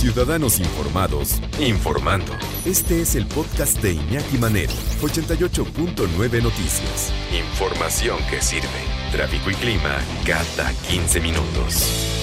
[0.00, 2.32] Ciudadanos Informados, informando.
[2.64, 7.12] Este es el podcast de Iñaki Manero, 88.9 Noticias.
[7.38, 8.66] Información que sirve.
[9.12, 12.16] Tráfico y clima cada 15 minutos.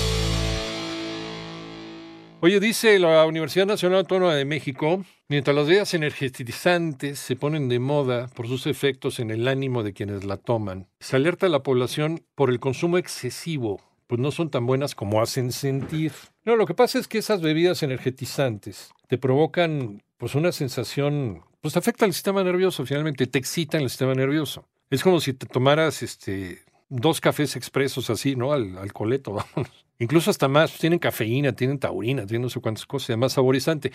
[2.40, 7.78] Oye, dice la Universidad Nacional Autónoma de México, mientras las bebidas energetizantes se ponen de
[7.78, 11.62] moda por sus efectos en el ánimo de quienes la toman, se alerta a la
[11.62, 16.14] población por el consumo excesivo, pues no son tan buenas como hacen sentir.
[16.46, 21.78] No, lo que pasa es que esas bebidas energetizantes te provocan pues una sensación, pues
[21.78, 24.66] afecta al sistema nervioso, finalmente te excitan el sistema nervioso.
[24.90, 28.54] Es como si te tomaras este dos cafés expresos así, ¿no?
[28.54, 29.70] Al, coleto, vamos.
[30.00, 33.92] Incluso hasta más, pues, tienen cafeína, tienen taurina, tienen no sé cuántas cosas, además saborizante.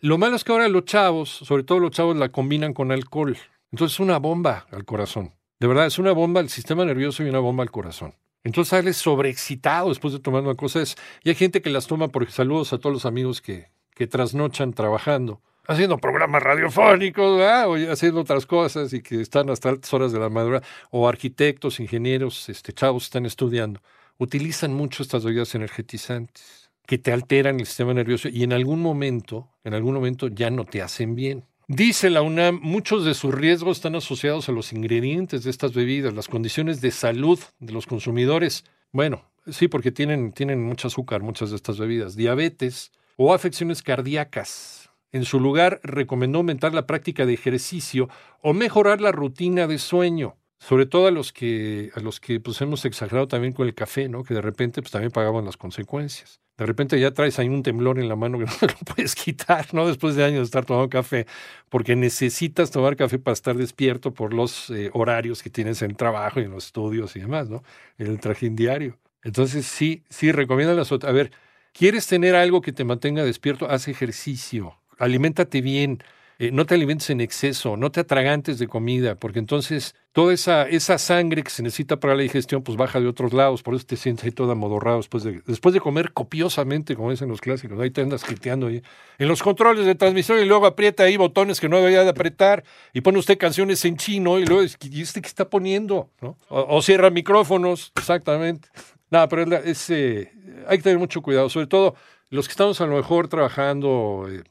[0.00, 3.36] Lo malo es que ahora los chavos, sobre todo los chavos, la combinan con alcohol.
[3.70, 5.34] Entonces es una bomba al corazón.
[5.60, 8.14] De verdad, es una bomba al sistema nervioso y una bomba al corazón.
[8.44, 10.82] Entonces sales sobreexcitado después de tomar una cosa.
[11.22, 14.72] y hay gente que las toma porque saludos a todos los amigos que, que trasnochan
[14.72, 20.18] trabajando, haciendo programas radiofónicos, o haciendo otras cosas y que están hasta altas horas de
[20.18, 23.80] la madrugada, o arquitectos, ingenieros, este, chavos están estudiando
[24.22, 29.50] utilizan mucho estas bebidas energetizantes que te alteran el sistema nervioso y en algún momento,
[29.64, 31.44] en algún momento ya no te hacen bien.
[31.74, 36.12] Dice la UNAM, muchos de sus riesgos están asociados a los ingredientes de estas bebidas,
[36.12, 38.64] las condiciones de salud de los consumidores.
[38.92, 44.90] Bueno, sí, porque tienen, tienen mucho azúcar, muchas de estas bebidas, diabetes o afecciones cardíacas.
[45.12, 48.10] En su lugar, recomendó aumentar la práctica de ejercicio
[48.42, 52.84] o mejorar la rutina de sueño sobre todo a los que los que pues hemos
[52.84, 54.22] exagerado también con el café, ¿no?
[54.22, 56.40] Que de repente pues también pagaban las consecuencias.
[56.56, 59.74] De repente ya traes ahí un temblor en la mano que no lo puedes quitar,
[59.74, 59.88] ¿no?
[59.88, 61.26] Después de años de estar tomando café,
[61.68, 65.96] porque necesitas tomar café para estar despierto por los eh, horarios que tienes en el
[65.96, 67.64] trabajo y en los estudios y demás, ¿no?
[67.98, 68.98] En el trajín diario.
[69.24, 71.10] Entonces sí, sí, recomienda las otras.
[71.10, 71.32] A ver,
[71.72, 73.68] ¿quieres tener algo que te mantenga despierto?
[73.68, 75.98] Haz ejercicio, aliméntate bien,
[76.42, 80.68] eh, no te alimentes en exceso, no te atragantes de comida, porque entonces toda esa,
[80.68, 83.86] esa sangre que se necesita para la digestión, pues baja de otros lados, por eso
[83.86, 87.78] te sientes ahí todo amodorrado después de, después de comer copiosamente, como dicen los clásicos,
[87.78, 88.82] ahí te andas quiteando ahí.
[89.20, 92.64] En los controles de transmisión y luego aprieta ahí botones que no debería de apretar
[92.92, 96.10] y pone usted canciones en chino y luego, ¿y este qué está poniendo?
[96.20, 96.36] ¿no?
[96.48, 98.68] O, cierra micrófonos, exactamente.
[99.12, 100.32] Nada, pero eh,
[100.66, 101.94] hay que tener mucho cuidado, sobre todo
[102.32, 104.42] los que estamos a lo mejor trabajando eh,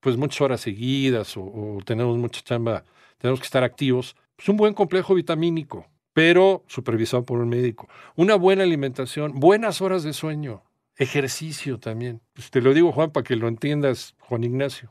[0.00, 2.84] pues muchas horas seguidas o, tenemos mucha chamba,
[3.18, 7.88] tenemos que estar activos, pues un buen complejo vitamínico, pero supervisado por un médico.
[8.16, 10.62] Una buena alimentación, buenas horas de sueño,
[10.96, 12.20] ejercicio también.
[12.34, 14.90] Pues te lo digo, Juan, para que lo entiendas, Juan Ignacio.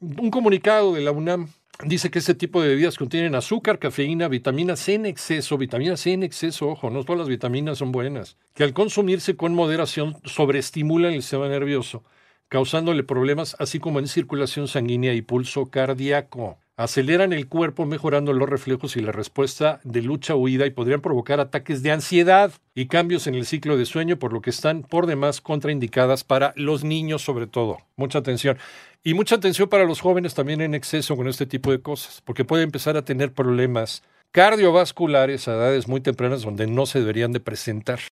[0.00, 1.48] Un comunicado de la UNAM
[1.82, 6.12] dice que este tipo de bebidas contienen azúcar, cafeína, vitamina C en exceso, vitamina C
[6.12, 11.14] en exceso, ojo, no todas las vitaminas son buenas, que al consumirse con moderación sobreestimulan
[11.14, 12.04] el sistema nervioso
[12.48, 16.58] causándole problemas así como en circulación sanguínea y pulso cardíaco.
[16.76, 21.84] Aceleran el cuerpo mejorando los reflejos y la respuesta de lucha-huida y podrían provocar ataques
[21.84, 25.40] de ansiedad y cambios en el ciclo de sueño, por lo que están por demás
[25.40, 27.78] contraindicadas para los niños sobre todo.
[27.96, 28.58] Mucha atención.
[29.04, 32.44] Y mucha atención para los jóvenes también en exceso con este tipo de cosas, porque
[32.44, 37.38] puede empezar a tener problemas cardiovasculares a edades muy tempranas donde no se deberían de
[37.38, 38.00] presentar.